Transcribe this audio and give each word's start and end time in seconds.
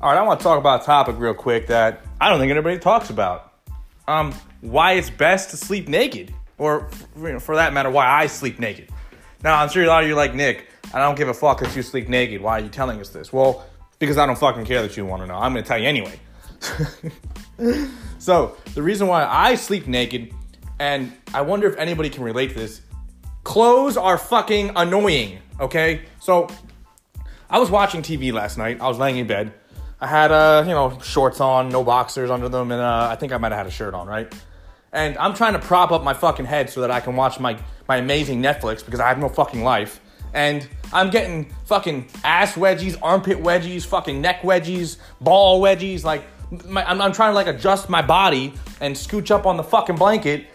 All 0.00 0.08
right, 0.08 0.18
I 0.18 0.22
want 0.22 0.38
to 0.38 0.44
talk 0.44 0.60
about 0.60 0.82
a 0.82 0.84
topic 0.84 1.16
real 1.18 1.34
quick 1.34 1.66
that 1.66 2.04
I 2.20 2.28
don't 2.28 2.38
think 2.38 2.52
anybody 2.52 2.78
talks 2.78 3.10
about. 3.10 3.54
Um, 4.06 4.32
why 4.60 4.92
it's 4.92 5.10
best 5.10 5.50
to 5.50 5.56
sleep 5.56 5.88
naked, 5.88 6.32
or 6.56 6.88
for 7.40 7.56
that 7.56 7.72
matter, 7.72 7.90
why 7.90 8.06
I 8.06 8.28
sleep 8.28 8.60
naked. 8.60 8.90
Now, 9.42 9.60
I'm 9.60 9.68
sure 9.68 9.82
a 9.82 9.88
lot 9.88 10.04
of 10.04 10.08
you 10.08 10.14
are 10.14 10.16
like 10.16 10.36
Nick. 10.36 10.68
I 10.94 11.00
don't 11.00 11.16
give 11.16 11.26
a 11.26 11.34
fuck 11.34 11.62
if 11.62 11.74
you 11.74 11.82
sleep 11.82 12.08
naked. 12.08 12.40
Why 12.40 12.60
are 12.60 12.62
you 12.62 12.68
telling 12.68 13.00
us 13.00 13.08
this? 13.08 13.32
Well, 13.32 13.66
because 13.98 14.18
I 14.18 14.26
don't 14.26 14.38
fucking 14.38 14.66
care 14.66 14.82
that 14.82 14.96
you 14.96 15.04
want 15.04 15.22
to 15.22 15.26
know. 15.26 15.34
I'm 15.34 15.52
going 15.52 15.64
to 15.64 15.68
tell 15.68 15.78
you 15.78 15.88
anyway. 15.88 16.20
so, 18.20 18.56
the 18.74 18.82
reason 18.82 19.08
why 19.08 19.24
I 19.24 19.56
sleep 19.56 19.88
naked, 19.88 20.32
and 20.78 21.12
I 21.34 21.40
wonder 21.40 21.66
if 21.66 21.76
anybody 21.76 22.08
can 22.08 22.22
relate 22.22 22.50
to 22.50 22.54
this, 22.54 22.82
clothes 23.42 23.96
are 23.96 24.16
fucking 24.16 24.70
annoying, 24.76 25.40
okay? 25.58 26.02
So, 26.20 26.46
I 27.50 27.58
was 27.58 27.68
watching 27.68 28.02
TV 28.02 28.32
last 28.32 28.58
night. 28.58 28.80
I 28.80 28.86
was 28.86 28.98
laying 28.98 29.16
in 29.16 29.26
bed. 29.26 29.52
I 30.00 30.06
had, 30.06 30.30
uh, 30.30 30.64
you 30.66 30.72
know, 30.72 30.98
shorts 31.00 31.40
on, 31.40 31.70
no 31.70 31.82
boxers 31.82 32.30
under 32.30 32.48
them, 32.48 32.70
and 32.70 32.80
uh, 32.80 33.08
I 33.10 33.16
think 33.16 33.32
I 33.32 33.38
might 33.38 33.50
have 33.50 33.58
had 33.58 33.66
a 33.66 33.70
shirt 33.70 33.94
on, 33.94 34.06
right? 34.06 34.32
And 34.92 35.18
I'm 35.18 35.34
trying 35.34 35.54
to 35.54 35.58
prop 35.58 35.90
up 35.90 36.04
my 36.04 36.14
fucking 36.14 36.46
head 36.46 36.70
so 36.70 36.80
that 36.82 36.90
I 36.90 37.00
can 37.00 37.16
watch 37.16 37.40
my, 37.40 37.58
my 37.88 37.96
amazing 37.96 38.42
Netflix 38.42 38.84
because 38.84 39.00
I 39.00 39.08
have 39.08 39.18
no 39.18 39.28
fucking 39.28 39.62
life. 39.62 40.00
And 40.32 40.68
I'm 40.92 41.10
getting 41.10 41.52
fucking 41.66 42.08
ass 42.22 42.54
wedgies, 42.54 42.96
armpit 43.02 43.38
wedgies, 43.38 43.84
fucking 43.84 44.20
neck 44.20 44.42
wedgies, 44.42 44.98
ball 45.20 45.60
wedgies. 45.60 46.04
Like, 46.04 46.24
my, 46.66 46.88
I'm, 46.88 47.00
I'm 47.00 47.12
trying 47.12 47.30
to 47.30 47.34
like 47.34 47.46
adjust 47.46 47.88
my 47.88 48.02
body 48.02 48.54
and 48.80 48.94
scooch 48.94 49.30
up 49.30 49.46
on 49.46 49.56
the 49.56 49.62
fucking 49.62 49.96
blanket. 49.96 50.46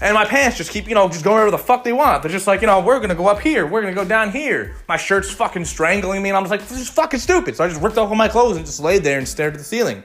And 0.00 0.14
my 0.14 0.24
pants 0.24 0.56
just 0.56 0.70
keep, 0.70 0.88
you 0.88 0.94
know, 0.94 1.08
just 1.08 1.24
going 1.24 1.34
wherever 1.34 1.50
the 1.50 1.58
fuck 1.58 1.82
they 1.82 1.92
want. 1.92 2.22
They're 2.22 2.30
just 2.30 2.46
like, 2.46 2.60
you 2.60 2.68
know, 2.68 2.80
we're 2.80 3.00
gonna 3.00 3.16
go 3.16 3.26
up 3.26 3.40
here, 3.40 3.66
we're 3.66 3.80
gonna 3.80 3.94
go 3.94 4.04
down 4.04 4.30
here. 4.30 4.76
My 4.88 4.96
shirt's 4.96 5.30
fucking 5.30 5.64
strangling 5.64 6.22
me, 6.22 6.28
and 6.28 6.36
I'm 6.36 6.44
just 6.44 6.52
like, 6.52 6.60
this 6.60 6.78
is 6.78 6.88
fucking 6.88 7.18
stupid. 7.18 7.56
So 7.56 7.64
I 7.64 7.68
just 7.68 7.80
ripped 7.80 7.98
off 7.98 8.08
all 8.08 8.14
my 8.14 8.28
clothes 8.28 8.56
and 8.56 8.64
just 8.64 8.78
laid 8.78 9.02
there 9.02 9.18
and 9.18 9.26
stared 9.26 9.54
at 9.54 9.58
the 9.58 9.64
ceiling. 9.64 10.04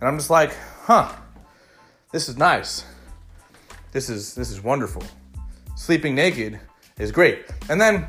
And 0.00 0.08
I'm 0.08 0.16
just 0.16 0.30
like, 0.30 0.56
huh, 0.82 1.12
this 2.12 2.28
is 2.28 2.36
nice. 2.36 2.84
This 3.90 4.08
is 4.08 4.34
this 4.34 4.50
is 4.50 4.62
wonderful. 4.62 5.02
Sleeping 5.74 6.14
naked 6.14 6.60
is 6.98 7.10
great. 7.10 7.46
And 7.68 7.80
then 7.80 8.06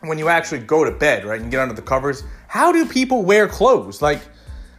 when 0.00 0.18
you 0.18 0.28
actually 0.28 0.60
go 0.60 0.84
to 0.84 0.90
bed, 0.90 1.24
right, 1.24 1.40
and 1.40 1.50
get 1.50 1.60
under 1.60 1.74
the 1.74 1.82
covers, 1.82 2.22
how 2.48 2.72
do 2.72 2.86
people 2.86 3.22
wear 3.22 3.46
clothes? 3.46 4.00
Like, 4.00 4.20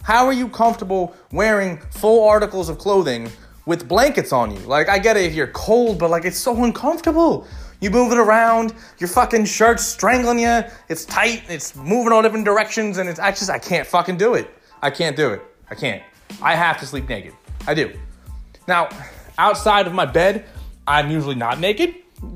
how 0.04 0.26
are 0.26 0.34
you 0.34 0.48
comfortable 0.48 1.16
wearing 1.32 1.78
full 1.92 2.28
articles 2.28 2.70
of 2.70 2.78
clothing 2.78 3.30
with 3.68 3.88
blankets 3.88 4.32
on 4.32 4.50
you? 4.50 4.60
Like, 4.62 4.90
I 4.90 4.98
get 4.98 5.18
it 5.18 5.26
if 5.26 5.36
you're 5.36 5.48
cold, 5.48 6.00
but 6.00 6.10
like, 6.10 6.26
it's 6.26 6.38
so 6.38 6.64
uncomfortable. 6.64 7.46
You 7.82 7.92
move 7.92 8.12
it 8.12 8.18
around, 8.18 8.74
your 8.98 9.10
fucking 9.10 9.46
shirt's 9.46 9.86
strangling 9.86 10.40
you, 10.40 10.64
it's 10.90 11.06
tight, 11.06 11.44
it's 11.48 11.76
moving 11.76 12.12
all 12.12 12.24
different 12.24 12.46
directions, 12.46 12.98
and 12.98 13.08
it's, 13.08 13.20
I 13.20 13.30
just, 13.30 13.52
I 13.52 13.60
can't 13.60 13.86
fucking 13.86 14.18
do 14.18 14.34
it. 14.34 14.50
I 14.82 14.90
can't 14.90 15.16
do 15.16 15.30
it. 15.30 15.44
I 15.70 15.76
can't. 15.76 16.02
I 16.42 16.56
have 16.56 16.80
to 16.80 16.88
sleep 16.88 17.08
naked. 17.08 17.34
I 17.68 17.74
do. 17.74 17.94
Now, 18.68 18.90
outside 19.38 19.86
of 19.86 19.94
my 19.94 20.06
bed, 20.06 20.46
I'm 20.88 21.12
usually 21.12 21.36
not 21.36 21.60
naked, 21.60 21.94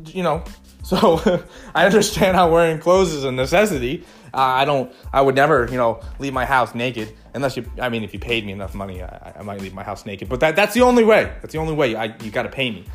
you 0.08 0.22
know, 0.22 0.44
so 0.84 1.44
I 1.76 1.86
understand 1.86 2.36
how 2.36 2.52
wearing 2.52 2.80
clothes 2.80 3.14
is 3.14 3.24
a 3.24 3.32
necessity. 3.32 4.06
Uh, 4.34 4.38
I 4.38 4.66
don't. 4.66 4.94
I 5.12 5.22
would 5.22 5.36
never, 5.36 5.68
you 5.70 5.78
know, 5.78 6.02
leave 6.20 6.34
my 6.34 6.46
house 6.46 6.74
naked 6.74 7.14
unless 7.34 7.58
you. 7.58 7.70
I 7.82 7.90
mean, 7.90 8.04
if 8.04 8.14
you 8.14 8.20
paid 8.20 8.46
me 8.46 8.54
enough 8.54 8.74
money, 8.74 9.04
I, 9.04 9.34
I 9.40 9.44
might 9.44 9.62
leave 9.62 9.74
my 9.74 9.84
house 9.84 10.06
naked. 10.06 10.30
But 10.30 10.40
that 10.40 10.56
that's 10.56 10.74
the 10.74 10.82
only 10.82 11.04
way. 11.04 11.26
That's 11.42 11.52
the 11.52 11.60
only 11.60 11.74
way. 11.74 11.96
I, 11.96 12.16
you 12.24 12.32
got 12.32 12.44
to 12.44 12.50
pay 12.50 12.72
me. 12.72 12.86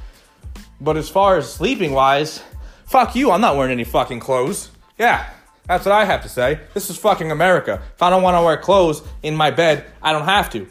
But 0.80 0.96
as 0.96 1.08
far 1.08 1.36
as 1.36 1.52
sleeping 1.52 1.92
wise, 1.92 2.42
fuck 2.86 3.14
you. 3.14 3.30
I'm 3.30 3.40
not 3.40 3.56
wearing 3.56 3.72
any 3.72 3.84
fucking 3.84 4.20
clothes. 4.20 4.70
Yeah, 4.98 5.28
that's 5.66 5.84
what 5.84 5.92
I 5.92 6.04
have 6.06 6.22
to 6.22 6.28
say. 6.28 6.60
This 6.72 6.88
is 6.88 6.96
fucking 6.96 7.30
America. 7.30 7.82
If 7.94 8.02
I 8.02 8.08
don't 8.08 8.22
want 8.22 8.36
to 8.36 8.42
wear 8.42 8.56
clothes 8.56 9.02
in 9.22 9.36
my 9.36 9.50
bed, 9.50 9.84
I 10.02 10.12
don't 10.12 10.24
have 10.24 10.50
to. 10.50 10.66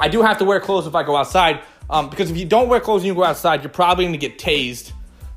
I 0.00 0.08
do 0.08 0.22
have 0.22 0.38
to 0.38 0.44
wear 0.44 0.58
clothes 0.58 0.88
if 0.88 0.96
I 0.96 1.04
go 1.04 1.14
outside. 1.16 1.60
Um, 1.88 2.08
because 2.08 2.30
if 2.30 2.36
you 2.36 2.44
don't 2.44 2.68
wear 2.68 2.80
clothes 2.80 3.02
and 3.02 3.08
you 3.08 3.14
go 3.14 3.24
outside, 3.24 3.62
you're 3.62 3.70
probably 3.70 4.04
going 4.04 4.12
to 4.12 4.18
get 4.18 4.38
tased. 4.38 4.92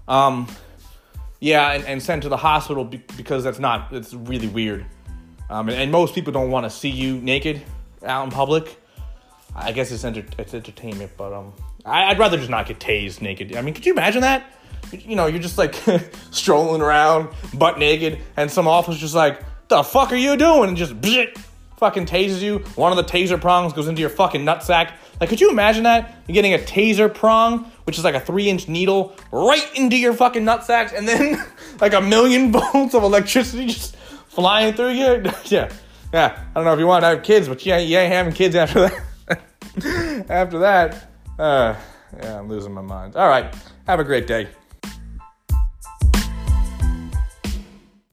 Um, 0.08 0.48
yeah, 1.44 1.74
and, 1.74 1.84
and 1.86 2.02
sent 2.02 2.24
to 2.24 2.30
the 2.30 2.38
hospital 2.38 2.86
because 2.86 3.44
that's 3.44 3.60
not, 3.60 3.92
it's 3.92 4.14
really 4.14 4.48
weird. 4.48 4.86
Um, 5.50 5.68
and, 5.68 5.78
and, 5.78 5.92
most 5.92 6.16
people 6.16 6.32
don't 6.32 6.50
want 6.50 6.66
to 6.66 6.70
see 6.70 6.88
you 6.88 7.18
naked 7.18 7.62
out 8.06 8.24
in 8.24 8.32
public. 8.32 8.80
I 9.54 9.74
guess 9.74 9.92
it's, 9.92 10.06
enter- 10.06 10.26
it's 10.38 10.54
entertainment, 10.54 11.12
but 11.18 11.34
um, 11.34 11.54
I, 11.86 12.08
would 12.08 12.18
rather 12.18 12.38
just 12.38 12.50
not 12.50 12.66
get 12.66 12.80
tased 12.80 13.22
naked. 13.22 13.58
I 13.58 13.62
mean, 13.62 13.74
could 13.74 13.86
you 13.86 13.92
imagine 13.92 14.22
that? 14.22 14.54
You 14.94 15.18
know, 15.18 15.26
you're 15.28 15.42
just 15.42 15.58
like 15.58 15.76
strolling 16.32 16.82
around 16.82 17.28
butt 17.54 17.78
naked, 17.78 18.22
and 18.38 18.50
some 18.50 18.66
officer's 18.66 19.02
just 19.02 19.16
like, 19.16 19.42
the 19.68 19.84
fuck 19.84 20.14
are 20.14 20.16
you 20.16 20.38
doing? 20.38 20.70
And 20.70 20.78
just 20.78 20.94
fucking 21.76 22.06
tases 22.06 22.42
you. 22.42 22.60
One 22.76 22.98
of 22.98 22.98
the 22.98 23.04
taser 23.04 23.40
prongs 23.40 23.74
goes 23.74 23.90
into 23.90 24.00
your 24.00 24.10
fucking 24.10 24.46
nutsack. 24.46 24.94
Like, 25.20 25.28
could 25.28 25.42
you 25.42 25.50
imagine 25.50 25.84
that? 25.84 26.24
You're 26.26 26.36
getting 26.36 26.54
a 26.54 26.60
taser 26.60 27.14
prong, 27.14 27.70
which 27.86 27.98
is 27.98 28.04
like 28.04 28.16
a 28.16 28.20
three 28.20 28.50
inch 28.50 28.68
needle, 28.68 29.16
right 29.32 29.66
into 29.76 29.98
your 29.98 30.14
fucking 30.14 30.44
nutsacks, 30.44 30.96
and 30.96 31.08
then 31.08 31.44
like 31.82 31.94
a 31.94 32.02
million 32.02 32.52
volts 32.74 32.94
of 32.94 33.04
electricity 33.04 33.68
just 33.68 33.96
flying 33.96 34.74
through 34.74 34.92
you. 34.92 35.24
yeah, 35.46 35.72
yeah. 36.14 36.44
I 36.50 36.54
don't 36.54 36.66
know 36.66 36.74
if 36.74 36.80
you 36.80 36.88
want 36.88 37.04
to 37.04 37.08
have 37.08 37.24
kids, 37.24 37.48
but 37.48 37.66
yeah, 37.66 37.78
you 37.78 37.98
ain't 37.98 38.14
having 38.14 38.34
kids 38.34 38.56
after 38.56 38.90
that. 38.90 40.30
after 40.30 40.60
that, 40.60 41.10
uh, 41.40 41.76
yeah, 42.18 42.40
I'm 42.40 42.48
losing 42.48 42.74
my 42.74 42.82
mind. 42.82 43.16
All 43.16 43.28
right. 43.28 43.54
Have 43.88 44.00
a 44.00 44.04
great 44.04 44.28
day. 44.28 44.48